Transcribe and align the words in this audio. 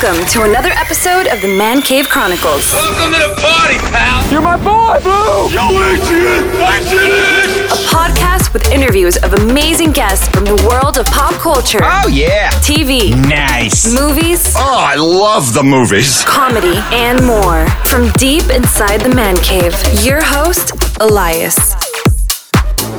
Welcome 0.00 0.26
to 0.28 0.42
another 0.42 0.70
episode 0.70 1.26
of 1.26 1.40
the 1.40 1.48
Man 1.48 1.82
Cave 1.82 2.08
Chronicles, 2.08 2.70
Welcome 2.72 3.12
to 3.14 3.18
the 3.18 3.34
party, 3.40 3.78
pal. 3.90 4.30
You're 4.30 4.40
my 4.42 4.56
boy, 4.56 5.00
Blue! 5.02 5.48
Yo, 5.50 5.66
Adrian, 5.70 6.44
Adrian. 6.54 7.66
a 7.66 7.78
podcast 7.90 8.52
with 8.52 8.70
interviews 8.70 9.16
of 9.18 9.32
amazing 9.34 9.90
guests 9.92 10.28
from 10.28 10.44
the 10.44 10.54
world 10.68 10.98
of 10.98 11.06
pop 11.06 11.32
culture, 11.34 11.80
Oh 11.82 12.06
yeah. 12.08 12.50
TV, 12.62 13.10
Nice. 13.28 13.92
movies, 13.92 14.52
Oh, 14.56 14.76
I 14.78 14.94
love 14.96 15.52
the 15.54 15.62
movies. 15.64 16.22
comedy, 16.24 16.76
and 16.92 17.24
more. 17.26 17.66
From 17.86 18.10
deep 18.12 18.44
inside 18.50 19.00
the 19.00 19.14
Man 19.14 19.36
Cave, 19.38 19.74
your 20.04 20.22
host, 20.22 20.72
Elias. 21.00 21.74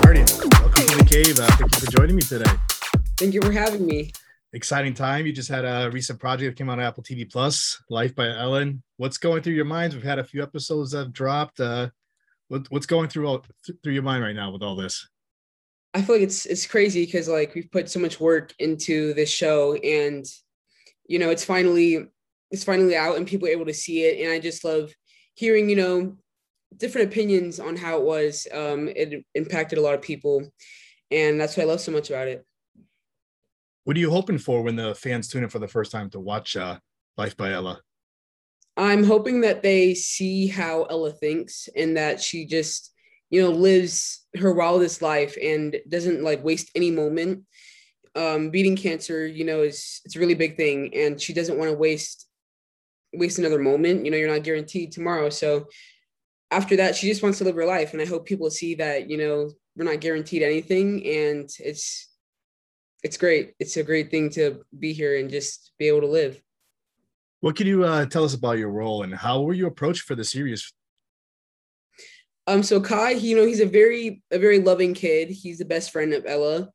Marty, 0.03 0.23
welcome 0.59 0.85
to 0.87 0.97
the 0.97 1.05
cave. 1.07 1.39
Uh, 1.39 1.47
thank 1.55 1.75
you 1.75 1.79
for 1.79 1.91
joining 1.97 2.15
me 2.15 2.21
today. 2.21 2.51
Thank 3.17 3.33
you 3.33 3.41
for 3.41 3.51
having 3.51 3.85
me. 3.85 4.11
Exciting 4.51 4.95
time. 4.95 5.27
You 5.27 5.31
just 5.31 5.49
had 5.49 5.63
a 5.63 5.91
recent 5.91 6.19
project 6.19 6.51
that 6.51 6.57
came 6.57 6.71
out 6.71 6.79
on 6.79 6.85
Apple 6.85 7.03
TV 7.03 7.31
Plus, 7.31 7.81
Life 7.87 8.15
by 8.15 8.29
Ella. 8.29 8.73
What's 8.97 9.19
going 9.19 9.43
through 9.43 9.53
your 9.53 9.65
minds? 9.65 9.93
We've 9.93 10.03
had 10.03 10.17
a 10.17 10.23
few 10.23 10.41
episodes 10.41 10.91
that 10.91 10.99
have 10.99 11.13
dropped. 11.13 11.59
Uh, 11.59 11.89
what, 12.47 12.65
what's 12.71 12.87
going 12.87 13.09
through 13.09 13.27
all 13.27 13.45
th- 13.63 13.77
through 13.83 13.93
your 13.93 14.01
mind 14.01 14.23
right 14.23 14.35
now 14.35 14.51
with 14.51 14.63
all 14.63 14.75
this? 14.75 15.07
I 15.93 16.01
feel 16.01 16.15
like 16.15 16.23
it's 16.23 16.47
it's 16.47 16.65
crazy 16.65 17.05
because 17.05 17.27
like 17.27 17.53
we've 17.53 17.71
put 17.71 17.89
so 17.91 17.99
much 17.99 18.19
work 18.19 18.53
into 18.59 19.13
this 19.13 19.29
show 19.29 19.75
and 19.75 20.25
you 21.07 21.19
know 21.19 21.29
it's 21.29 21.45
finally 21.45 22.07
it's 22.51 22.63
finally 22.63 22.95
out 22.95 23.17
and 23.17 23.27
people 23.27 23.47
are 23.47 23.51
able 23.51 23.65
to 23.65 23.73
see 23.73 24.03
it 24.03 24.23
and 24.23 24.31
I 24.31 24.39
just 24.39 24.63
love 24.63 24.91
hearing 25.35 25.69
you 25.69 25.75
know 25.75 26.17
different 26.77 27.07
opinions 27.07 27.59
on 27.59 27.75
how 27.75 27.97
it 27.97 28.03
was. 28.03 28.47
Um, 28.51 28.87
it 28.89 29.25
impacted 29.35 29.77
a 29.77 29.81
lot 29.81 29.95
of 29.95 30.01
people 30.01 30.43
and 31.11 31.39
that's 31.39 31.55
what 31.55 31.63
I 31.63 31.67
love 31.67 31.81
so 31.81 31.91
much 31.91 32.09
about 32.09 32.27
it. 32.27 32.45
What 33.89 33.97
are 33.97 34.01
you 34.01 34.11
hoping 34.11 34.37
for 34.37 34.61
when 34.61 34.75
the 34.75 34.93
fans 34.93 35.29
tune 35.29 35.41
in 35.41 35.49
for 35.49 35.57
the 35.57 35.67
first 35.67 35.91
time 35.91 36.11
to 36.11 36.19
watch 36.19 36.55
uh, 36.55 36.77
Life 37.17 37.35
by 37.35 37.53
Ella? 37.53 37.81
I'm 38.77 39.03
hoping 39.03 39.41
that 39.41 39.63
they 39.63 39.95
see 39.95 40.45
how 40.45 40.83
Ella 40.83 41.11
thinks 41.11 41.67
and 41.75 41.97
that 41.97 42.21
she 42.21 42.45
just, 42.45 42.93
you 43.31 43.41
know, 43.41 43.49
lives 43.49 44.27
her 44.37 44.53
wildest 44.53 45.01
life 45.01 45.35
and 45.41 45.75
doesn't 45.89 46.21
like 46.21 46.43
waste 46.43 46.69
any 46.75 46.91
moment. 46.91 47.45
Um, 48.13 48.51
beating 48.51 48.75
cancer, 48.75 49.25
you 49.25 49.43
know, 49.43 49.63
is 49.63 50.01
it's 50.05 50.15
a 50.15 50.19
really 50.19 50.35
big 50.35 50.55
thing, 50.55 50.93
and 50.93 51.19
she 51.19 51.33
doesn't 51.33 51.57
want 51.57 51.71
to 51.71 51.75
waste 51.75 52.27
waste 53.11 53.39
another 53.39 53.57
moment. 53.57 54.05
You 54.05 54.11
know, 54.11 54.17
you're 54.17 54.31
not 54.31 54.43
guaranteed 54.43 54.91
tomorrow, 54.91 55.31
so 55.31 55.65
after 56.51 56.75
that, 56.75 56.95
she 56.95 57.07
just 57.07 57.23
wants 57.23 57.39
to 57.39 57.43
live 57.43 57.55
her 57.55 57.65
life, 57.65 57.93
and 57.93 58.01
I 58.03 58.05
hope 58.05 58.27
people 58.27 58.51
see 58.51 58.75
that. 58.75 59.09
You 59.09 59.17
know, 59.17 59.49
we're 59.75 59.91
not 59.91 59.99
guaranteed 59.99 60.43
anything, 60.43 61.03
and 61.07 61.49
it's 61.57 62.08
it's 63.03 63.17
great. 63.17 63.53
It's 63.59 63.77
a 63.77 63.83
great 63.83 64.11
thing 64.11 64.29
to 64.31 64.63
be 64.77 64.93
here 64.93 65.17
and 65.17 65.29
just 65.29 65.71
be 65.79 65.87
able 65.87 66.01
to 66.01 66.07
live. 66.07 66.41
What 67.41 67.55
can 67.55 67.67
you 67.67 67.85
uh, 67.85 68.05
tell 68.05 68.25
us 68.25 68.33
about 68.33 68.57
your 68.57 68.69
role 68.69 69.03
and 69.03 69.15
how 69.15 69.41
were 69.41 69.53
you 69.53 69.67
approached 69.67 70.01
for 70.01 70.15
the 70.15 70.25
series? 70.25 70.73
Um, 72.47 72.63
so 72.63 72.81
Kai, 72.81 73.11
you 73.11 73.37
know, 73.37 73.45
he's 73.45 73.61
a 73.61 73.65
very 73.65 74.23
a 74.31 74.39
very 74.39 74.59
loving 74.59 74.93
kid. 74.93 75.29
He's 75.29 75.59
the 75.59 75.65
best 75.65 75.91
friend 75.91 76.13
of 76.13 76.25
Ella. 76.25 76.69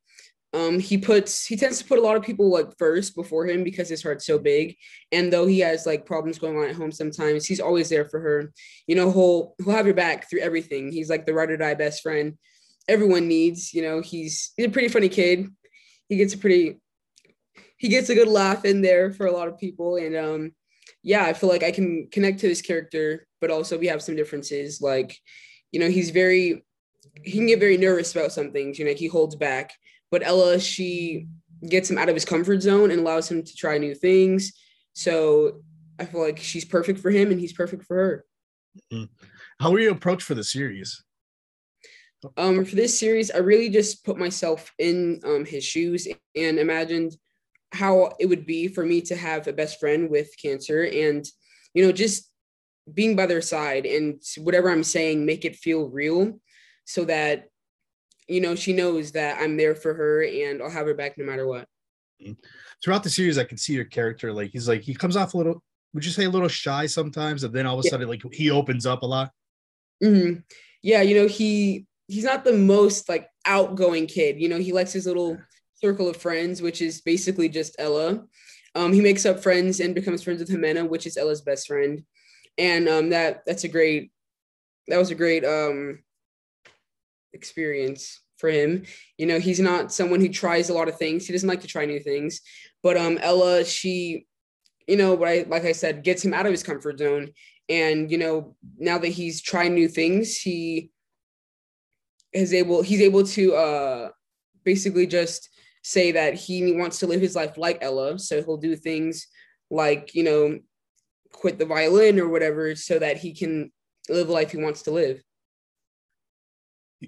Um, 0.55 0.79
he 0.79 0.97
puts 0.97 1.45
he 1.45 1.57
tends 1.57 1.81
to 1.81 1.85
put 1.85 1.99
a 1.99 2.03
lot 2.03 2.17
of 2.17 2.23
people 2.23 2.49
like 2.49 2.79
first 2.79 3.17
before 3.17 3.45
him 3.45 3.65
because 3.65 3.89
his 3.89 4.03
heart's 4.03 4.25
so 4.25 4.39
big. 4.39 4.77
And 5.11 5.33
though 5.33 5.47
he 5.47 5.59
has 5.61 5.85
like 5.85 6.07
problems 6.07 6.39
going 6.39 6.57
on 6.57 6.69
at 6.69 6.77
home 6.77 6.93
sometimes, 6.93 7.45
he's 7.45 7.61
always 7.61 7.89
there 7.89 8.09
for 8.09 8.21
her. 8.21 8.53
You 8.87 8.95
know, 8.95 9.11
he'll 9.11 9.55
he'll 9.59 9.75
have 9.75 9.87
your 9.87 9.97
back 9.97 10.31
through 10.31 10.41
everything. 10.41 10.93
He's 10.93 11.11
like 11.11 11.27
the 11.27 11.35
ride 11.35 11.51
or 11.51 11.57
die 11.57 11.75
best 11.75 12.03
friend 12.03 12.39
everyone 12.89 13.29
needs. 13.29 13.73
You 13.75 13.83
know, 13.83 14.01
he's 14.01 14.53
he's 14.57 14.67
a 14.67 14.71
pretty 14.71 14.89
funny 14.89 15.09
kid. 15.09 15.49
He 16.09 16.17
gets 16.17 16.35
a 16.35 16.39
pretty 16.39 16.81
he 17.77 17.89
gets 17.89 18.09
a 18.09 18.15
good 18.15 18.29
laugh 18.29 18.65
in 18.65 18.83
there 18.83 19.13
for 19.13 19.27
a 19.27 19.33
lot 19.33 19.49
of 19.49 19.59
people. 19.59 19.97
And 19.97 20.17
um, 20.17 20.53
yeah, 21.03 21.25
I 21.25 21.33
feel 21.33 21.49
like 21.49 21.63
I 21.63 21.71
can 21.71 22.09
connect 22.11 22.41
to 22.41 22.49
his 22.49 22.63
character, 22.63 23.27
but 23.41 23.51
also 23.51 23.79
we 23.79 23.89
have 23.89 24.03
some 24.03 24.17
differences. 24.17 24.81
Like, 24.81 25.19
you 25.71 25.81
know, 25.81 25.91
he's 25.91 26.11
very 26.11 26.65
he 27.23 27.33
can 27.33 27.47
get 27.47 27.61
very 27.61 27.77
nervous 27.77 28.15
about 28.15 28.33
some 28.33 28.51
things, 28.51 28.79
you 28.79 28.85
know, 28.85 28.91
like 28.91 28.99
he 28.99 29.07
holds 29.07 29.37
back. 29.37 29.73
But 30.11 30.23
Ella, 30.25 30.59
she 30.61 31.27
gets 31.69 31.91
him 31.91 31.99
out 31.99 32.09
of 32.09 32.15
his 32.15 32.25
comfort 32.25 32.63
zone 32.63 32.91
and 32.91 33.01
allows 33.01 33.31
him 33.31 33.43
to 33.43 33.57
try 33.57 33.79
new 33.79 33.95
things. 33.95 34.53
So 34.95 35.63
I 35.99 36.05
feel 36.05 36.21
like 36.21 36.39
she's 36.39 36.65
perfect 36.65 37.01
for 37.01 37.11
him 37.11 37.31
and 37.31 37.41
he's 37.41 37.53
perfect 37.53 37.85
for 37.85 37.97
her. 37.97 38.25
How 39.61 39.71
were 39.71 39.81
you 39.81 39.91
approached 39.91 40.25
for 40.25 40.35
the 40.35 40.45
series? 40.45 41.03
Um, 42.37 42.65
for 42.65 42.75
this 42.77 42.99
series, 42.99 43.31
I 43.31 43.39
really 43.39 43.69
just 43.69 44.05
put 44.05 44.19
myself 44.19 44.73
in 44.79 45.21
um, 45.25 45.45
his 45.45 45.65
shoes 45.65 46.09
and 46.35 46.59
imagined 46.59 47.17
how 47.73 48.13
it 48.21 48.27
would 48.27 48.47
be 48.47 48.69
for 48.69 48.85
me 48.85 49.01
to 49.03 49.17
have 49.17 49.47
a 49.49 49.53
best 49.53 49.81
friend 49.81 50.09
with 50.11 50.31
cancer 50.41 50.85
and, 50.85 51.25
you 51.75 51.85
know, 51.85 51.93
just 51.93 52.31
being 52.93 53.17
by 53.17 53.27
their 53.27 53.43
side 53.43 53.87
and 53.87 54.23
whatever 54.39 54.71
I'm 54.71 54.85
saying, 54.85 55.25
make 55.27 55.45
it 55.45 55.57
feel 55.57 55.89
real 55.89 56.41
so 56.85 57.05
that, 57.07 57.49
you 58.29 58.41
know, 58.41 58.55
she 58.55 58.73
knows 58.73 59.13
that 59.13 59.41
I'm 59.41 59.57
there 59.57 59.75
for 59.75 59.95
her 59.95 60.25
and 60.25 60.63
I'll 60.63 60.71
have 60.71 60.87
her 60.87 60.95
back 60.95 61.19
no 61.19 61.25
matter 61.25 61.47
what. 61.47 61.67
Throughout 62.83 63.03
the 63.03 63.11
series, 63.11 63.39
I 63.39 63.45
can 63.45 63.59
see 63.59 63.75
your 63.75 63.85
character 63.85 64.33
like 64.33 64.51
he's 64.53 64.69
like 64.69 64.83
he 64.83 64.95
comes 64.95 65.17
off 65.17 65.35
a 65.35 65.37
little. 65.37 65.63
Would 65.95 66.05
you 66.05 66.11
say 66.11 66.25
a 66.25 66.31
little 66.31 66.49
shy 66.49 66.87
sometimes, 66.87 67.45
and 67.45 67.55
then 67.55 67.67
all 67.67 67.75
of 67.75 67.81
a 67.81 67.85
Yeah. 67.85 67.91
sudden 67.91 68.09
like 68.09 68.23
he 68.33 68.51
opens 68.51 68.87
up 68.87 69.03
a 69.03 69.07
lot? 69.07 69.31
hmm 70.01 70.35
Yeah, 70.83 71.03
you 71.03 71.17
know, 71.17 71.27
he 71.27 71.87
he's 72.09 72.25
not 72.25 72.45
the 72.45 72.53
most 72.53 73.09
like 73.09 73.29
outgoing 73.47 74.07
kid. 74.07 74.41
You 74.41 74.49
know, 74.49 74.59
he 74.59 74.73
likes 74.73 74.93
his 74.93 75.07
little 75.07 75.39
circle 75.75 76.09
of 76.09 76.17
friends, 76.17 76.63
which 76.63 76.81
is 76.81 77.01
basically 77.01 77.49
just 77.49 77.77
Ella. 77.79 78.25
Um, 78.75 78.93
he 78.93 79.01
makes 79.01 79.25
up 79.25 79.43
friends 79.43 79.81
and 79.81 79.95
becomes 79.95 80.23
friends 80.23 80.41
with 80.41 80.51
Jimena, 80.51 80.89
which 80.89 81.07
is 81.07 81.17
Ella's 81.17 81.43
best 81.43 81.67
friend. 81.67 82.03
And 82.59 82.89
um, 82.89 83.11
that 83.11 83.43
that's 83.47 83.65
a 83.65 83.69
great 83.69 84.13
that 84.89 84.99
was 84.99 85.11
a 85.11 85.15
great 85.15 85.45
um 85.45 86.01
experience 87.33 88.21
for 88.37 88.49
him. 88.49 88.85
You 89.19 89.27
know, 89.27 89.39
he's 89.39 89.61
not 89.61 89.93
someone 89.93 90.21
who 90.21 90.29
tries 90.29 90.69
a 90.69 90.75
lot 90.75 90.89
of 90.89 90.99
things. 90.99 91.27
He 91.27 91.33
doesn't 91.33 91.49
like 91.49 91.63
to 91.63 91.67
try 91.67 91.85
new 91.85 92.01
things. 92.01 92.41
But 92.83 92.97
um 92.97 93.19
Ella, 93.21 93.65
she, 93.65 94.27
you 94.87 94.97
know, 94.97 95.15
what 95.15 95.29
I 95.29 95.47
like 95.49 95.65
I 95.65 95.73
said, 95.73 96.05
gets 96.05 96.25
him 96.25 96.35
out 96.35 96.47
of 96.47 96.53
his 96.53 96.63
comfort 96.63 96.99
zone. 96.99 97.31
And 97.69 98.11
you 98.11 98.19
know, 98.19 98.57
now 98.79 98.99
that 98.99 99.09
he's 99.09 99.41
trying 99.41 99.75
new 99.75 99.89
things, 99.89 100.37
he 100.37 100.91
is 102.35 102.53
able 102.53 102.83
he's 102.83 103.01
able 103.01 103.25
to 103.25 103.55
uh 103.55 104.09
basically 104.65 105.07
just 105.07 105.49
say 105.83 106.13
that 106.13 106.35
he 106.35 106.73
wants 106.73 106.99
to 106.99 107.07
live 107.07 107.21
his 107.21 107.37
life 107.37 107.57
like 107.57 107.79
Ella. 107.81 108.19
So 108.19 108.43
he'll 108.43 108.57
do 108.57 108.75
things 108.75 109.27
like, 109.71 110.15
you 110.15 110.25
know, 110.25 110.59
quit 111.33 111.59
the 111.59 111.67
violin 111.67 112.19
or 112.19 112.29
whatever 112.29 112.75
so 112.75 112.99
that 112.99 113.19
he 113.19 113.35
can 113.35 113.71
live 114.09 114.27
the 114.29 114.33
life 114.33 114.51
he 114.51 114.57
wants 114.57 114.83
to 114.83 114.91
live. 114.91 115.23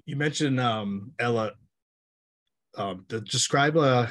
You 0.05 0.15
mentioned 0.15 0.59
um 0.59 1.11
Ella. 1.19 1.53
Um, 2.77 3.05
to 3.09 3.21
describe 3.21 3.75
uh 3.75 4.07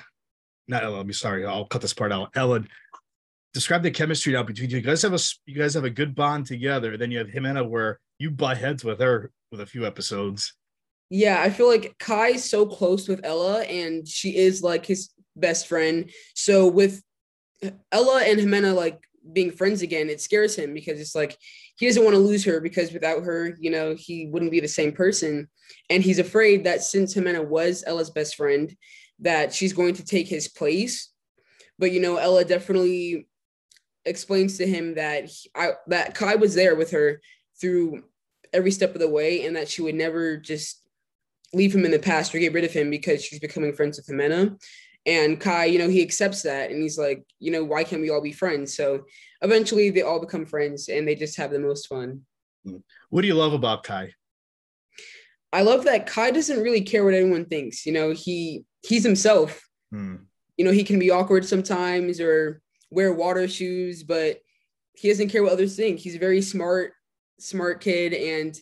not 0.69 0.83
Ella. 0.83 1.01
I'm 1.01 1.13
sorry. 1.13 1.47
I'll 1.47 1.67
cut 1.67 1.81
this 1.81 1.95
part 1.95 2.13
out. 2.13 2.31
Ellen, 2.35 2.69
describe 3.55 3.83
the 3.83 3.91
chemistry 3.91 4.33
now 4.33 4.43
between 4.43 4.69
you. 4.71 4.79
You 4.79 4.83
guys 4.83 5.03
have 5.03 5.15
a 5.15 5.21
you 5.47 5.55
guys 5.55 5.75
have 5.75 5.85
a 5.85 5.91
good 5.91 6.15
bond 6.15 6.47
together. 6.47 6.97
Then 6.97 7.11
you 7.11 7.19
have 7.19 7.29
Jimena 7.29 7.69
where 7.69 8.01
you 8.19 8.31
butt 8.31 8.59
heads 8.59 8.85
with 8.85 8.99
her 9.01 9.31
with 9.53 9.61
a 9.61 9.67
few 9.67 9.87
episodes. 9.87 10.55
Yeah, 11.11 11.41
I 11.41 11.51
feel 11.51 11.69
like 11.69 11.97
Kai's 11.99 12.49
so 12.49 12.67
close 12.67 13.09
with 13.09 13.21
Ella 13.25 13.63
and 13.63 14.07
she 14.07 14.37
is 14.37 14.63
like 14.63 14.87
his 14.87 15.11
best 15.37 15.69
friend. 15.69 16.11
So 16.35 16.67
with 16.67 17.03
Ella 17.93 18.23
and 18.25 18.41
Jimena 18.41 18.75
like 18.75 19.01
being 19.33 19.51
friends 19.51 19.83
again, 19.83 20.09
it 20.09 20.21
scares 20.21 20.57
him 20.57 20.75
because 20.75 21.01
it's 21.01 21.15
like 21.15 21.37
he 21.77 21.87
doesn't 21.87 22.05
want 22.05 22.15
to 22.15 22.21
lose 22.21 22.45
her 22.45 22.61
because 22.61 22.93
without 22.93 23.23
her, 23.23 23.57
you 23.61 23.71
know, 23.71 23.95
he 23.95 24.27
wouldn't 24.27 24.51
be 24.51 24.61
the 24.61 24.69
same 24.69 24.93
person. 24.93 25.49
And 25.91 26.03
he's 26.03 26.19
afraid 26.19 26.65
that 26.65 26.83
since 26.83 27.15
Jimena 27.15 27.47
was 27.47 27.85
Ella's 27.87 28.11
best 28.11 28.37
friend, 28.37 28.75
that 29.21 29.53
she's 29.53 29.73
going 29.73 29.95
to 29.95 30.05
take 30.05 30.29
his 30.29 30.49
place. 30.49 31.11
But 31.79 31.93
you 31.93 32.01
know, 32.01 32.17
Ella 32.17 32.45
definitely 32.45 33.29
explains 34.05 34.59
to 34.59 34.67
him 34.67 34.95
that 34.95 35.27
he, 35.27 35.51
I, 35.55 35.73
that 35.89 36.15
Kai 36.15 36.37
was 36.37 36.55
there 36.55 36.75
with 36.75 36.93
her 36.93 37.21
through 37.61 38.05
every 38.53 38.71
step 38.71 38.95
of 38.95 39.01
the 39.01 39.09
way, 39.09 39.45
and 39.45 39.57
that 39.57 39.69
she 39.69 39.83
would 39.83 39.95
never 39.95 40.37
just 40.37 40.83
leave 41.53 41.75
him 41.75 41.85
in 41.85 41.91
the 41.91 41.99
past 41.99 42.35
or 42.35 42.39
get 42.39 42.53
rid 42.53 42.65
of 42.65 42.73
him 42.73 42.91
because 42.91 43.25
she's 43.25 43.41
becoming 43.41 43.73
friends 43.73 43.99
with 43.99 44.07
Jimena. 44.07 44.61
And 45.07 45.41
Kai, 45.41 45.67
you 45.67 45.79
know, 45.79 45.89
he 45.89 46.03
accepts 46.03 46.43
that 46.43 46.71
and 46.71 46.83
he's 46.83 46.99
like, 46.99 47.25
you 47.39 47.53
know, 47.53 47.65
why 47.65 47.85
can't 47.85 48.03
we 48.03 48.11
all 48.11 48.21
be 48.21 48.33
friends? 48.33 48.77
So 48.77 49.05
eventually 49.41 49.91
they 49.91 50.03
all 50.03 50.19
become 50.19 50.45
friends 50.45 50.89
and 50.89 51.07
they 51.07 51.15
just 51.15 51.37
have 51.37 51.53
the 51.53 51.61
most 51.61 51.87
fun. 51.87 52.23
What 53.11 53.23
do 53.23 53.29
you 53.29 53.35
love 53.35 53.53
about 53.53 53.85
Kai? 53.85 54.13
I 55.53 55.63
love 55.63 55.85
that 55.85 56.07
Kai 56.07 56.33
doesn't 56.33 56.61
really 56.61 56.81
care 56.81 57.05
what 57.05 57.15
anyone 57.15 57.45
thinks. 57.45 57.87
You 57.87 57.93
know, 57.93 58.11
he 58.11 58.65
he's 58.83 59.05
himself. 59.05 59.63
Hmm. 59.93 60.17
You 60.57 60.65
know, 60.65 60.73
he 60.73 60.85
can 60.85 60.99
be 60.99 61.11
awkward 61.11 61.47
sometimes 61.47 62.21
or 62.21 62.61
wear 62.91 63.13
water 63.13 63.47
shoes, 63.47 64.03
but 64.03 64.41
he 64.95 65.09
doesn't 65.09 65.29
care 65.29 65.43
what 65.43 65.53
others 65.53 65.77
think. 65.77 66.01
He's 66.01 66.17
a 66.17 66.21
very 66.21 66.43
smart, 66.43 66.93
smart 67.39 67.81
kid, 67.81 68.13
and 68.13 68.59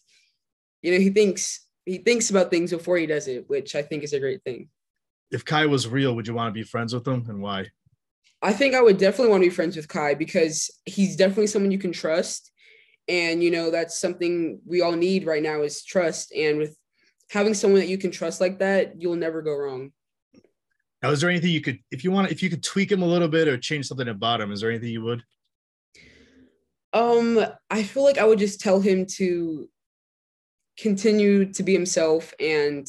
you 0.82 0.92
know, 0.92 0.98
he 0.98 1.10
thinks 1.10 1.63
he 1.86 1.98
thinks 1.98 2.30
about 2.30 2.50
things 2.50 2.70
before 2.70 2.96
he 2.96 3.06
does 3.06 3.28
it, 3.28 3.48
which 3.48 3.74
I 3.74 3.82
think 3.82 4.02
is 4.02 4.12
a 4.12 4.20
great 4.20 4.42
thing. 4.42 4.68
If 5.30 5.44
Kai 5.44 5.66
was 5.66 5.88
real, 5.88 6.14
would 6.14 6.26
you 6.26 6.34
want 6.34 6.48
to 6.48 6.58
be 6.58 6.62
friends 6.62 6.94
with 6.94 7.06
him 7.06 7.24
and 7.28 7.40
why? 7.40 7.66
I 8.42 8.52
think 8.52 8.74
I 8.74 8.82
would 8.82 8.98
definitely 8.98 9.30
want 9.30 9.42
to 9.42 9.48
be 9.48 9.54
friends 9.54 9.76
with 9.76 9.88
Kai 9.88 10.14
because 10.14 10.70
he's 10.84 11.16
definitely 11.16 11.46
someone 11.46 11.70
you 11.70 11.78
can 11.78 11.92
trust. 11.92 12.50
And 13.08 13.42
you 13.42 13.50
know, 13.50 13.70
that's 13.70 13.98
something 13.98 14.60
we 14.66 14.80
all 14.82 14.92
need 14.92 15.26
right 15.26 15.42
now 15.42 15.62
is 15.62 15.84
trust. 15.84 16.32
And 16.32 16.58
with 16.58 16.76
having 17.30 17.54
someone 17.54 17.80
that 17.80 17.88
you 17.88 17.98
can 17.98 18.10
trust 18.10 18.40
like 18.40 18.58
that, 18.58 19.00
you'll 19.00 19.16
never 19.16 19.42
go 19.42 19.56
wrong. 19.56 19.92
Now, 21.02 21.10
is 21.10 21.20
there 21.20 21.28
anything 21.28 21.50
you 21.50 21.60
could, 21.60 21.80
if 21.90 22.02
you 22.02 22.10
want, 22.10 22.30
if 22.30 22.42
you 22.42 22.48
could 22.48 22.62
tweak 22.62 22.90
him 22.90 23.02
a 23.02 23.06
little 23.06 23.28
bit 23.28 23.46
or 23.46 23.58
change 23.58 23.86
something 23.86 24.08
about 24.08 24.40
him, 24.40 24.52
is 24.52 24.60
there 24.60 24.70
anything 24.70 24.88
you 24.88 25.02
would? 25.02 25.22
Um, 26.94 27.44
I 27.70 27.82
feel 27.82 28.04
like 28.04 28.18
I 28.18 28.24
would 28.24 28.38
just 28.38 28.60
tell 28.60 28.80
him 28.80 29.04
to 29.16 29.68
continue 30.76 31.52
to 31.52 31.62
be 31.62 31.72
himself 31.72 32.34
and 32.40 32.86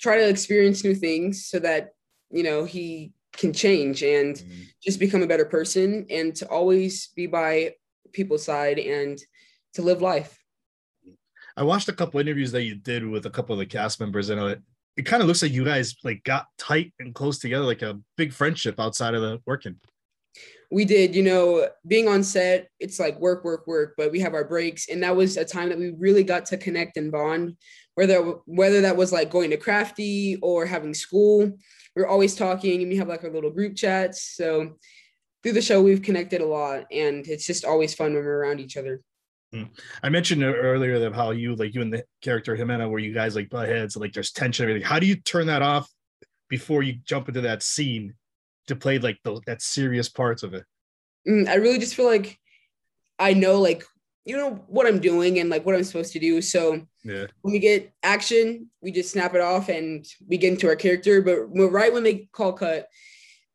try 0.00 0.16
to 0.16 0.28
experience 0.28 0.84
new 0.84 0.94
things 0.94 1.46
so 1.46 1.58
that 1.58 1.94
you 2.30 2.42
know 2.42 2.64
he 2.64 3.12
can 3.32 3.52
change 3.52 4.02
and 4.02 4.36
Mm-hmm. 4.36 4.62
just 4.82 4.98
become 4.98 5.22
a 5.22 5.26
better 5.26 5.44
person 5.44 6.06
and 6.10 6.34
to 6.36 6.48
always 6.48 7.08
be 7.08 7.26
by 7.26 7.74
people's 8.12 8.44
side 8.44 8.78
and 8.78 9.18
to 9.74 9.82
live 9.82 10.00
life. 10.00 10.42
I 11.56 11.62
watched 11.62 11.88
a 11.88 11.92
couple 11.92 12.20
interviews 12.20 12.52
that 12.52 12.62
you 12.64 12.74
did 12.76 13.06
with 13.06 13.26
a 13.26 13.30
couple 13.30 13.52
of 13.54 13.58
the 13.58 13.66
cast 13.66 14.00
members, 14.00 14.30
and 14.30 14.40
it, 14.40 14.62
it 14.96 15.02
kind 15.02 15.22
of 15.22 15.26
looks 15.26 15.42
like 15.42 15.52
you 15.52 15.64
guys 15.64 15.94
like 16.04 16.22
got 16.24 16.46
tight 16.58 16.92
and 16.98 17.14
close 17.14 17.38
together, 17.38 17.64
like 17.64 17.82
a 17.82 17.98
big 18.16 18.32
friendship 18.32 18.78
outside 18.80 19.14
of 19.14 19.22
the 19.22 19.40
working. 19.46 19.76
We 20.70 20.84
did, 20.84 21.14
you 21.14 21.22
know, 21.22 21.68
being 21.86 22.08
on 22.08 22.22
set, 22.22 22.68
it's 22.80 22.98
like 22.98 23.18
work, 23.20 23.44
work, 23.44 23.66
work, 23.66 23.94
but 23.96 24.10
we 24.10 24.20
have 24.20 24.34
our 24.34 24.44
breaks. 24.44 24.88
And 24.88 25.02
that 25.02 25.14
was 25.14 25.36
a 25.36 25.44
time 25.44 25.68
that 25.68 25.78
we 25.78 25.94
really 25.98 26.24
got 26.24 26.46
to 26.46 26.56
connect 26.56 26.96
and 26.96 27.12
bond, 27.12 27.56
whether 27.94 28.20
whether 28.46 28.80
that 28.80 28.96
was 28.96 29.12
like 29.12 29.30
going 29.30 29.50
to 29.50 29.56
crafty 29.56 30.38
or 30.42 30.66
having 30.66 30.94
school. 30.94 31.52
We 31.94 32.02
are 32.02 32.08
always 32.08 32.34
talking 32.34 32.82
and 32.82 32.90
we 32.90 32.96
have 32.96 33.08
like 33.08 33.24
our 33.24 33.30
little 33.30 33.50
group 33.50 33.76
chats. 33.76 34.34
So 34.36 34.76
through 35.42 35.52
the 35.52 35.62
show, 35.62 35.82
we've 35.82 36.02
connected 36.02 36.40
a 36.40 36.46
lot 36.46 36.84
and 36.90 37.26
it's 37.26 37.46
just 37.46 37.64
always 37.64 37.94
fun 37.94 38.14
when 38.14 38.24
we're 38.24 38.40
around 38.40 38.60
each 38.60 38.76
other. 38.76 39.02
Hmm. 39.52 39.64
I 40.02 40.08
mentioned 40.08 40.42
earlier 40.42 40.98
that 40.98 41.14
how 41.14 41.30
you 41.30 41.54
like 41.54 41.74
you 41.74 41.82
and 41.82 41.92
the 41.92 42.04
character 42.20 42.56
Jimena, 42.56 42.90
where 42.90 42.98
you 42.98 43.14
guys 43.14 43.36
like 43.36 43.48
butt 43.48 43.68
heads, 43.68 43.96
like 43.96 44.12
there's 44.12 44.32
tension, 44.32 44.64
everything. 44.64 44.86
How 44.86 44.98
do 44.98 45.06
you 45.06 45.16
turn 45.16 45.46
that 45.46 45.62
off 45.62 45.88
before 46.48 46.82
you 46.82 46.94
jump 47.04 47.28
into 47.28 47.42
that 47.42 47.62
scene 47.62 48.14
to 48.66 48.76
play 48.76 48.98
like 48.98 49.18
the, 49.24 49.40
that 49.46 49.62
serious 49.62 50.08
parts 50.08 50.42
of 50.42 50.54
it? 50.54 50.64
Mm, 51.28 51.48
I 51.48 51.54
really 51.54 51.78
just 51.78 51.94
feel 51.94 52.06
like 52.06 52.38
I 53.18 53.32
know 53.32 53.60
like 53.60 53.82
you 54.24 54.36
know 54.36 54.64
what 54.66 54.86
I'm 54.88 54.98
doing 54.98 55.38
and 55.38 55.48
like 55.48 55.64
what 55.64 55.76
I'm 55.76 55.84
supposed 55.84 56.12
to 56.14 56.18
do. 56.18 56.42
So 56.42 56.84
Yeah. 57.04 57.26
when 57.42 57.52
we 57.52 57.60
get 57.60 57.92
action, 58.02 58.68
we 58.82 58.90
just 58.90 59.12
snap 59.12 59.36
it 59.36 59.40
off 59.40 59.68
and 59.68 60.04
we 60.26 60.36
get 60.36 60.52
into 60.52 60.66
our 60.66 60.74
character. 60.74 61.22
But 61.22 61.44
right 61.46 61.92
when 61.92 62.02
they 62.02 62.28
call 62.32 62.52
cut, 62.52 62.88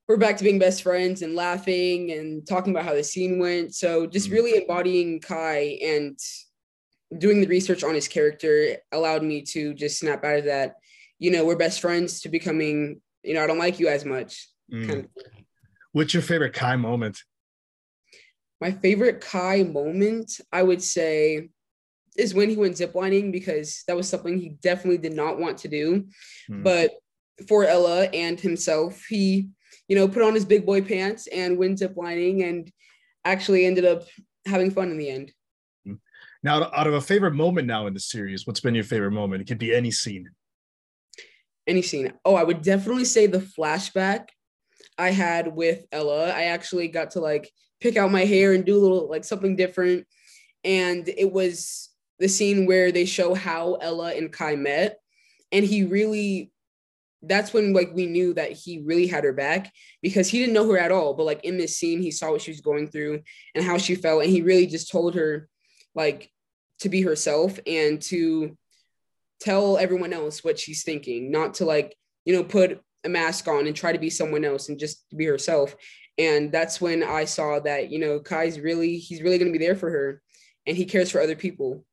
we're 0.07 0.15
back 0.15 0.37
to 0.37 0.45
being 0.45 0.59
best 0.59 0.81
friends 0.81 1.23
and 1.23 1.35
laughing 1.35 2.11
and 2.11 2.47
talking 2.47 2.71
about 2.71 2.85
how 2.85 2.93
the 2.95 3.03
scene 3.03 3.37
went. 3.37 3.75
So 3.75 4.07
just 4.07 4.29
Mhm. 4.29 4.33
really 4.33 4.55
embodying 4.61 5.19
Kai 5.19 5.77
and 5.83 6.17
doing 7.17 7.41
the 7.41 7.47
research 7.47 7.83
on 7.83 7.93
his 7.93 8.07
character 8.07 8.77
allowed 8.93 9.23
me 9.23 9.41
to 9.41 9.73
just 9.73 9.99
snap 9.99 10.23
out 10.23 10.39
of 10.39 10.45
that. 10.45 10.75
You 11.19 11.31
know, 11.31 11.43
we're 11.43 11.57
best 11.57 11.81
friends 11.81 12.21
to 12.21 12.29
becoming, 12.29 13.01
you 13.23 13.33
know, 13.33 13.43
I 13.43 13.47
don't 13.47 13.59
like 13.59 13.77
you 13.77 13.89
as 13.89 14.05
much. 14.05 14.47
Mm. 14.71 14.87
Kind 14.87 14.99
of 14.99 15.07
What's 15.93 16.13
your 16.13 16.23
favorite 16.23 16.53
Kai 16.53 16.77
moment? 16.77 17.21
My 18.61 18.71
favorite 18.71 19.21
Kai 19.21 19.63
moment, 19.63 20.39
I 20.51 20.63
would 20.63 20.81
say, 20.81 21.49
is 22.17 22.33
when 22.33 22.49
he 22.49 22.55
went 22.55 22.75
ziplining 22.75 23.31
because 23.31 23.83
that 23.87 23.95
was 23.95 24.07
something 24.07 24.37
he 24.37 24.49
definitely 24.61 24.99
did 24.99 25.13
not 25.13 25.39
want 25.39 25.57
to 25.59 25.67
do. 25.67 26.05
Hmm. 26.47 26.63
But 26.63 26.91
for 27.47 27.65
Ella 27.65 28.03
and 28.05 28.39
himself, 28.39 29.03
he, 29.09 29.49
you 29.87 29.95
know, 29.95 30.07
put 30.07 30.21
on 30.21 30.33
his 30.33 30.45
big 30.45 30.65
boy 30.65 30.81
pants 30.81 31.27
and 31.27 31.57
went 31.57 31.79
ziplining 31.79 32.47
and 32.47 32.71
actually 33.25 33.65
ended 33.65 33.85
up 33.85 34.03
having 34.45 34.71
fun 34.71 34.91
in 34.91 34.97
the 34.97 35.09
end. 35.09 35.31
Now, 36.43 36.71
out 36.73 36.87
of 36.87 36.93
a 36.93 37.01
favorite 37.01 37.33
moment 37.33 37.67
now 37.67 37.87
in 37.87 37.93
the 37.93 37.99
series, 37.99 38.47
what's 38.47 38.59
been 38.59 38.75
your 38.75 38.83
favorite 38.83 39.11
moment? 39.11 39.41
It 39.41 39.47
could 39.47 39.59
be 39.59 39.75
any 39.75 39.91
scene. 39.91 40.29
Any 41.67 41.81
scene. 41.81 42.13
Oh, 42.25 42.35
I 42.35 42.43
would 42.43 42.63
definitely 42.63 43.05
say 43.05 43.27
the 43.27 43.39
flashback 43.39 44.29
I 44.97 45.11
had 45.11 45.55
with 45.55 45.85
Ella. 45.91 46.29
I 46.29 46.43
actually 46.45 46.87
got 46.87 47.11
to 47.11 47.19
like 47.19 47.49
pick 47.79 47.97
out 47.97 48.11
my 48.11 48.25
hair 48.25 48.53
and 48.53 48.65
do 48.65 48.77
a 48.77 48.81
little 48.81 49.09
like 49.09 49.23
something 49.23 49.55
different. 49.55 50.05
And 50.63 51.07
it 51.07 51.31
was 51.31 51.89
the 52.19 52.29
scene 52.29 52.65
where 52.65 52.91
they 52.91 53.05
show 53.05 53.33
how 53.33 53.75
Ella 53.75 54.13
and 54.13 54.31
Kai 54.31 54.55
met. 54.55 54.99
And 55.51 55.65
he 55.65 55.83
really, 55.83 56.51
that's 57.23 57.53
when 57.53 57.73
like 57.73 57.91
we 57.93 58.05
knew 58.05 58.33
that 58.35 58.51
he 58.51 58.83
really 58.85 59.07
had 59.07 59.23
her 59.23 59.33
back 59.33 59.71
because 60.01 60.27
he 60.27 60.39
didn't 60.39 60.53
know 60.53 60.69
her 60.69 60.77
at 60.77 60.91
all. 60.91 61.13
But 61.13 61.25
like 61.25 61.43
in 61.43 61.57
this 61.57 61.77
scene, 61.77 62.01
he 62.01 62.11
saw 62.11 62.31
what 62.31 62.41
she 62.41 62.51
was 62.51 62.61
going 62.61 62.87
through 62.87 63.21
and 63.55 63.63
how 63.63 63.77
she 63.77 63.95
felt. 63.95 64.23
And 64.23 64.31
he 64.31 64.41
really 64.41 64.67
just 64.67 64.91
told 64.91 65.15
her 65.15 65.49
like 65.95 66.31
to 66.79 66.89
be 66.89 67.01
herself 67.01 67.59
and 67.65 68.01
to 68.03 68.57
tell 69.39 69.77
everyone 69.77 70.13
else 70.13 70.43
what 70.43 70.59
she's 70.59 70.83
thinking, 70.83 71.31
not 71.31 71.55
to 71.55 71.65
like, 71.65 71.95
you 72.25 72.33
know, 72.33 72.43
put 72.43 72.79
a 73.03 73.09
mask 73.09 73.47
on 73.47 73.67
and 73.67 73.75
try 73.75 73.91
to 73.91 73.99
be 73.99 74.09
someone 74.09 74.45
else 74.45 74.69
and 74.69 74.79
just 74.79 75.05
be 75.15 75.25
herself. 75.25 75.75
And 76.17 76.51
that's 76.51 76.79
when 76.79 77.03
I 77.03 77.25
saw 77.25 77.59
that, 77.61 77.89
you 77.89 77.99
know, 77.99 78.19
Kai's 78.19 78.59
really, 78.59 78.97
he's 78.97 79.21
really 79.21 79.37
going 79.37 79.51
to 79.51 79.57
be 79.57 79.63
there 79.63 79.75
for 79.75 79.89
her 79.89 80.21
and 80.67 80.77
he 80.77 80.85
cares 80.85 81.09
for 81.09 81.21
other 81.21 81.35
people. 81.35 81.85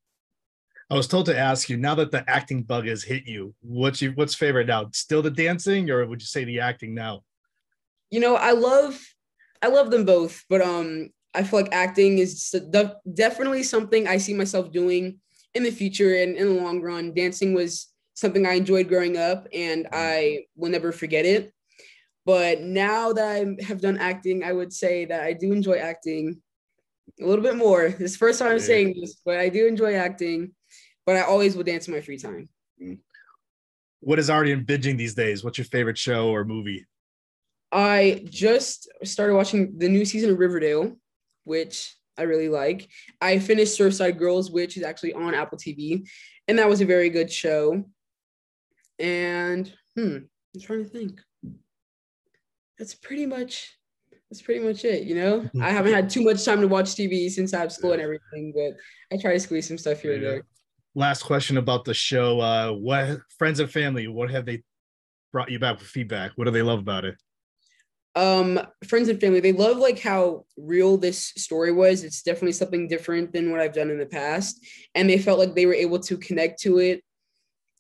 I 0.91 0.95
was 0.95 1.07
told 1.07 1.27
to 1.27 1.39
ask 1.39 1.69
you 1.69 1.77
now 1.77 1.95
that 1.97 2.11
the 2.11 2.29
acting 2.29 2.63
bug 2.63 2.87
has 2.87 3.03
hit 3.03 3.27
you, 3.27 3.55
what's 3.61 4.01
your 4.01 4.13
what's 4.13 4.35
favorite 4.35 4.69
now? 4.69 4.89
Still 4.93 5.21
the 5.21 5.31
dancing, 5.31 5.91
or 5.91 6.07
would 6.07 6.23
you 6.23 6.27
say 6.27 6.45
the 6.45 6.61
acting 6.61 6.95
now? 6.95 7.25
You 8.11 8.21
know, 8.21 8.37
I 8.37 8.53
love, 8.53 8.99
I 9.61 9.69
love 9.69 9.91
them 9.91 10.07
both, 10.07 10.45
but 10.49 10.63
um, 10.63 11.11
I 11.35 11.43
feel 11.43 11.61
like 11.61 11.75
acting 11.75 12.19
is 12.19 12.55
definitely 13.15 13.65
something 13.65 14.09
I 14.09 14.17
see 14.17 14.33
myself 14.33 14.73
doing 14.73 15.21
in 15.55 15.63
the 15.63 15.71
future 15.71 16.15
and 16.15 16.37
in 16.37 16.57
the 16.57 16.63
long 16.63 16.81
run. 16.81 17.13
Dancing 17.13 17.53
was 17.53 17.89
something 18.19 18.47
I 18.47 18.55
enjoyed 18.55 18.89
growing 18.89 19.17
up 19.17 19.47
and 19.53 19.85
mm-hmm. 19.85 19.95
I 19.95 20.41
will 20.57 20.71
never 20.71 20.91
forget 20.91 21.25
it. 21.25 21.53
But 22.27 22.61
now 22.61 23.13
that 23.13 23.25
I 23.25 23.63
have 23.65 23.81
done 23.81 23.97
acting, 23.97 24.43
I 24.43 24.53
would 24.53 24.73
say 24.73 25.05
that 25.05 25.23
I 25.23 25.33
do 25.33 25.53
enjoy 25.53 25.77
acting 25.79 26.43
a 27.23 27.25
little 27.25 27.45
bit 27.45 27.57
more. 27.57 27.91
This 27.91 28.17
first 28.17 28.41
time 28.41 28.51
I'm 28.51 28.59
saying 28.59 28.97
this, 29.01 29.21
but 29.25 29.39
I 29.39 29.49
do 29.49 29.67
enjoy 29.67 29.95
acting, 29.95 30.51
but 31.07 31.17
I 31.17 31.23
always 31.23 31.57
will 31.57 31.63
dance 31.63 31.87
in 31.87 31.95
my 31.95 32.01
free 32.01 32.19
time. 32.19 32.49
Mm-hmm. 32.83 32.95
What 34.01 34.19
is 34.19 34.31
already 34.31 34.53
in 34.53 34.67
binging 34.67 34.99
these 34.99 35.15
days? 35.15 35.45
What's 35.45 35.59
your 35.59 35.65
favorite 35.67 35.99
show 35.99 36.29
or 36.29 36.45
movie? 36.45 36.87
I 37.71 38.25
just 38.29 38.89
started 39.05 39.35
watching 39.35 39.79
the 39.79 39.89
new 39.89 40.05
season 40.05 40.31
of 40.31 40.39
Riverdale, 40.39 40.97
which 41.45 41.95
I 42.17 42.23
really 42.23 42.49
like. 42.49 42.89
I 43.21 43.39
finished 43.39 43.79
Surfside 43.79 44.19
Girls, 44.19 44.51
which 44.51 44.77
is 44.77 44.83
actually 44.83 45.13
on 45.13 45.35
Apple 45.35 45.59
TV, 45.59 46.07
and 46.49 46.59
that 46.59 46.69
was 46.69 46.81
a 46.81 46.87
very 46.87 47.11
good 47.11 47.31
show. 47.31 47.85
And 48.99 49.73
hmm, 49.97 50.17
I'm 50.55 50.61
trying 50.61 50.85
to 50.85 50.91
think. 50.91 51.21
That's 52.79 52.95
pretty 52.95 53.27
much 53.27 53.79
that's 54.31 54.43
pretty 54.43 54.61
much 54.61 54.85
it, 54.85 55.05
you 55.05 55.15
know. 55.15 55.49
I 55.61 55.71
haven't 55.71 55.95
had 55.95 56.11
too 56.11 56.23
much 56.23 56.45
time 56.45 56.61
to 56.61 56.69
watch 56.69 56.95
TV 56.95 57.31
since 57.31 57.55
I 57.55 57.61
have 57.61 57.73
school 57.73 57.93
and 57.93 58.03
everything, 58.03 58.53
but 58.55 58.77
I 59.11 59.21
try 59.21 59.33
to 59.33 59.41
squeeze 59.41 59.67
some 59.67 59.79
stuff 59.79 60.01
here 60.01 60.15
and 60.15 60.23
there. 60.23 60.43
Last 60.95 61.23
question 61.23 61.57
about 61.57 61.85
the 61.85 61.95
show. 61.95 62.41
Uh, 62.41 62.73
what 62.73 63.21
friends 63.39 63.59
and 63.59 63.71
family? 63.71 64.07
What 64.07 64.31
have 64.31 64.45
they 64.45 64.63
brought 65.33 65.51
you 65.51 65.59
back 65.59 65.79
with 65.79 65.89
feedback? 65.89 66.33
What 66.37 66.45
do 66.45 66.51
they 66.51 66.63
love 66.63 66.79
about 66.79 67.05
it? 67.05 67.17
um 68.19 68.59
friends 68.87 69.09
and 69.09 69.21
family 69.21 69.39
they 69.39 69.53
love 69.53 69.77
like 69.77 70.01
how 70.01 70.45
real 70.57 70.97
this 70.97 71.33
story 71.37 71.71
was 71.71 72.03
it's 72.03 72.23
definitely 72.23 72.53
something 72.53 72.89
different 72.89 73.33
than 73.33 73.51
what 73.51 73.61
i've 73.61 73.75
done 73.75 73.91
in 73.91 73.99
the 73.99 74.07
past 74.07 74.59
and 74.95 75.09
they 75.09 75.19
felt 75.19 75.39
like 75.39 75.55
they 75.55 75.67
were 75.67 75.75
able 75.75 76.01
to 76.01 76.17
connect 76.17 76.61
to 76.61 76.79
it 76.79 77.03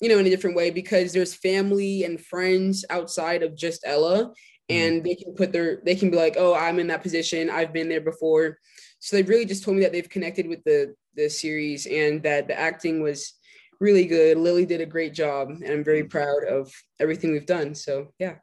you 0.00 0.08
know 0.08 0.18
in 0.18 0.26
a 0.26 0.30
different 0.30 0.56
way 0.56 0.70
because 0.70 1.12
there's 1.12 1.34
family 1.34 2.04
and 2.04 2.20
friends 2.20 2.84
outside 2.90 3.42
of 3.42 3.56
just 3.56 3.82
ella 3.84 4.32
and 4.68 5.02
they 5.02 5.14
can 5.14 5.34
put 5.34 5.52
their 5.52 5.80
they 5.84 5.94
can 5.94 6.10
be 6.10 6.16
like 6.16 6.36
oh 6.36 6.54
i'm 6.54 6.78
in 6.78 6.86
that 6.88 7.02
position. 7.02 7.50
I've 7.50 7.72
been 7.72 7.88
there 7.88 8.00
before. 8.00 8.58
So 9.00 9.16
they 9.16 9.22
really 9.22 9.46
just 9.46 9.64
told 9.64 9.76
me 9.76 9.82
that 9.84 9.92
they've 9.92 10.08
connected 10.08 10.46
with 10.46 10.62
the 10.64 10.94
the 11.14 11.28
series 11.28 11.86
and 11.86 12.22
that 12.22 12.48
the 12.48 12.58
acting 12.58 13.02
was 13.02 13.34
really 13.80 14.06
good. 14.06 14.38
Lily 14.38 14.66
did 14.66 14.80
a 14.80 14.86
great 14.86 15.14
job 15.14 15.50
and 15.50 15.70
i'm 15.70 15.84
very 15.84 16.04
proud 16.04 16.44
of 16.44 16.70
everything 17.00 17.32
we've 17.32 17.46
done. 17.46 17.74
So 17.74 18.12
yeah. 18.18 18.36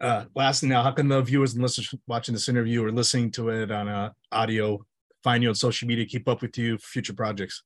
Uh, 0.00 0.24
lastly, 0.34 0.68
now, 0.68 0.82
how 0.82 0.90
can 0.90 1.08
the 1.08 1.22
viewers 1.22 1.54
and 1.54 1.62
listeners 1.62 1.94
watching 2.06 2.34
this 2.34 2.48
interview 2.48 2.84
or 2.84 2.90
listening 2.90 3.30
to 3.30 3.48
it 3.48 3.70
on 3.70 3.88
uh, 3.88 4.10
audio 4.32 4.84
find 5.22 5.42
you 5.42 5.48
on 5.48 5.54
social 5.54 5.88
media, 5.88 6.04
keep 6.04 6.28
up 6.28 6.42
with 6.42 6.58
you, 6.58 6.76
future 6.78 7.14
projects? 7.14 7.62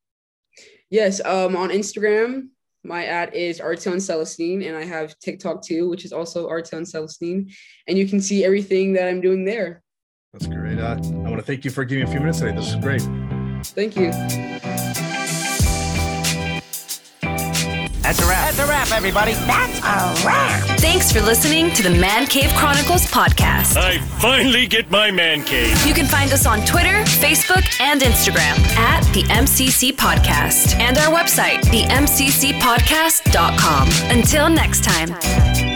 Yes, 0.89 1.21
um, 1.25 1.57
on 1.57 1.71
Instagram, 1.71 2.49
my 2.85 3.07
ad 3.07 3.35
is 3.35 3.61
Artyon 3.61 3.99
Celestine, 3.99 4.63
and 4.67 4.77
I 4.77 4.85
have 4.85 5.19
TikTok 5.19 5.63
too, 5.63 5.89
which 5.89 6.05
is 6.05 6.13
also 6.13 6.49
Artyon 6.49 6.85
Celestine, 6.85 7.51
and 7.87 7.99
you 7.99 8.07
can 8.09 8.21
see 8.21 8.45
everything 8.45 8.93
that 8.95 9.09
I'm 9.09 9.21
doing 9.21 9.45
there. 9.45 9.83
That's 10.33 10.47
great. 10.47 10.79
Uh, 10.79 10.97
I 11.03 11.29
want 11.29 11.37
to 11.37 11.43
thank 11.43 11.65
you 11.65 11.71
for 11.71 11.85
giving 11.85 12.05
me 12.05 12.11
a 12.11 12.13
few 12.13 12.21
minutes 12.21 12.39
today. 12.39 12.55
This 12.55 12.69
is 12.69 12.77
great. 12.77 13.03
Thank 13.65 13.97
you. 13.97 14.13
That's 18.03 18.21
a 18.21 18.27
wrap. 18.27 18.27
That's 18.27 18.27
a 18.27 18.27
wrap, 18.27 18.38
everybody. 18.99 19.33
That's 19.47 19.79
a 19.79 20.27
wrap. 20.27 20.61
Thanks 20.81 21.13
for 21.13 21.21
listening 21.21 21.71
to 21.75 21.85
the 21.85 21.91
Man 21.91 22.27
Cave 22.27 22.51
Chronicles 22.57 23.07
podcast. 23.07 23.77
I 23.77 23.99
finally 24.19 24.67
get 24.67 24.91
my 24.91 25.13
man 25.13 25.45
cave. 25.45 25.87
You 25.87 25.95
can 25.95 26.07
find 26.07 26.33
us 26.33 26.47
on 26.47 26.67
Twitter, 26.67 27.05
Facebook, 27.05 27.63
and 27.81 28.01
Instagram 28.01 28.59
at 28.77 29.05
the 29.15 29.23
MCC 29.23 29.93
Podcast 29.93 30.75
and 30.81 30.99
our 30.99 31.17
website, 31.17 31.61
themccpodcast.com. 31.71 33.89
Until 34.19 34.51
next 34.51 34.83
time. 34.83 35.68